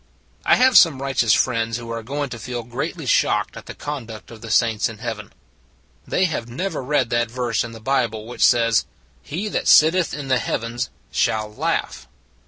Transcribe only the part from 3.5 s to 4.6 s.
at the con duct of the